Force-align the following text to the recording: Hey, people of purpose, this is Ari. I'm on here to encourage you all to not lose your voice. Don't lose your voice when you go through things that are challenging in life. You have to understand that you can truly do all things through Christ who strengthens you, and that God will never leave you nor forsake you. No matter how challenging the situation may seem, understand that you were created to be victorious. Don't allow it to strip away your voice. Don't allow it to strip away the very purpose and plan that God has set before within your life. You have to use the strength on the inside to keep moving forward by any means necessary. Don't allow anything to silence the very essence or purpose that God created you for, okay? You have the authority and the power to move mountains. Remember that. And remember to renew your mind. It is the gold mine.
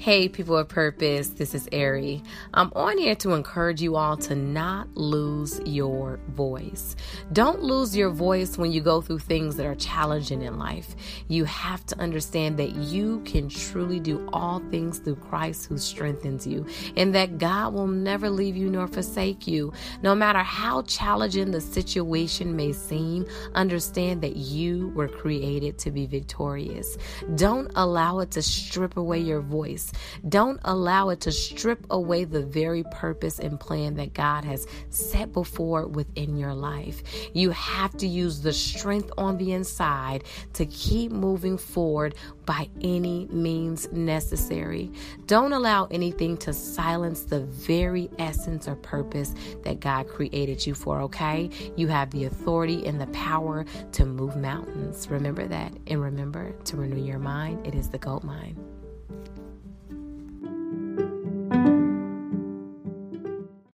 Hey, 0.00 0.28
people 0.28 0.56
of 0.56 0.68
purpose, 0.68 1.30
this 1.30 1.56
is 1.56 1.68
Ari. 1.72 2.22
I'm 2.54 2.72
on 2.76 2.98
here 2.98 3.16
to 3.16 3.32
encourage 3.32 3.82
you 3.82 3.96
all 3.96 4.16
to 4.18 4.36
not 4.36 4.86
lose 4.96 5.60
your 5.66 6.20
voice. 6.28 6.94
Don't 7.32 7.64
lose 7.64 7.96
your 7.96 8.10
voice 8.10 8.56
when 8.56 8.70
you 8.70 8.80
go 8.80 9.00
through 9.00 9.18
things 9.18 9.56
that 9.56 9.66
are 9.66 9.74
challenging 9.74 10.42
in 10.42 10.56
life. 10.56 10.94
You 11.26 11.46
have 11.46 11.84
to 11.86 11.98
understand 11.98 12.60
that 12.60 12.76
you 12.76 13.22
can 13.24 13.48
truly 13.48 13.98
do 13.98 14.24
all 14.32 14.60
things 14.70 15.00
through 15.00 15.16
Christ 15.16 15.66
who 15.66 15.76
strengthens 15.78 16.46
you, 16.46 16.64
and 16.96 17.12
that 17.16 17.38
God 17.38 17.74
will 17.74 17.88
never 17.88 18.30
leave 18.30 18.56
you 18.56 18.70
nor 18.70 18.86
forsake 18.86 19.48
you. 19.48 19.72
No 20.02 20.14
matter 20.14 20.44
how 20.44 20.82
challenging 20.82 21.50
the 21.50 21.60
situation 21.60 22.54
may 22.54 22.72
seem, 22.72 23.26
understand 23.56 24.22
that 24.22 24.36
you 24.36 24.90
were 24.90 25.08
created 25.08 25.76
to 25.80 25.90
be 25.90 26.06
victorious. 26.06 26.96
Don't 27.34 27.72
allow 27.74 28.20
it 28.20 28.30
to 28.30 28.42
strip 28.42 28.96
away 28.96 29.18
your 29.18 29.40
voice. 29.40 29.87
Don't 30.28 30.60
allow 30.64 31.10
it 31.10 31.20
to 31.22 31.32
strip 31.32 31.86
away 31.90 32.24
the 32.24 32.42
very 32.42 32.84
purpose 32.90 33.38
and 33.38 33.58
plan 33.58 33.94
that 33.94 34.14
God 34.14 34.44
has 34.44 34.66
set 34.90 35.32
before 35.32 35.86
within 35.86 36.36
your 36.36 36.54
life. 36.54 37.02
You 37.34 37.50
have 37.50 37.96
to 37.98 38.06
use 38.06 38.40
the 38.40 38.52
strength 38.52 39.10
on 39.18 39.38
the 39.38 39.52
inside 39.52 40.24
to 40.54 40.66
keep 40.66 41.12
moving 41.12 41.58
forward 41.58 42.14
by 42.46 42.68
any 42.80 43.26
means 43.26 43.90
necessary. 43.92 44.90
Don't 45.26 45.52
allow 45.52 45.86
anything 45.90 46.36
to 46.38 46.52
silence 46.52 47.22
the 47.22 47.40
very 47.40 48.08
essence 48.18 48.66
or 48.66 48.76
purpose 48.76 49.34
that 49.64 49.80
God 49.80 50.08
created 50.08 50.66
you 50.66 50.74
for, 50.74 51.00
okay? 51.02 51.50
You 51.76 51.88
have 51.88 52.10
the 52.10 52.24
authority 52.24 52.86
and 52.86 53.00
the 53.00 53.06
power 53.08 53.66
to 53.92 54.04
move 54.06 54.36
mountains. 54.36 55.08
Remember 55.10 55.46
that. 55.46 55.72
And 55.86 56.00
remember 56.00 56.52
to 56.64 56.76
renew 56.76 57.04
your 57.04 57.18
mind. 57.18 57.66
It 57.66 57.74
is 57.74 57.88
the 57.88 57.98
gold 57.98 58.24
mine. 58.24 58.56